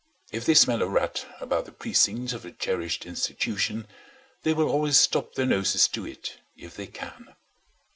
If 0.31 0.47
they 0.47 0.55
smell 0.55 0.81
a 0.81 0.87
rat 0.89 1.27
about 1.39 1.65
the 1.65 1.71
precincts 1.71 2.33
of 2.33 2.43
a 2.43 2.51
cherished 2.51 3.05
institution, 3.05 3.85
they 4.41 4.51
will 4.51 4.67
always 4.67 4.97
stop 4.99 5.35
their 5.35 5.45
noses 5.45 5.87
to 5.89 6.07
it 6.07 6.39
if 6.57 6.73
they 6.75 6.87
can. 6.87 7.35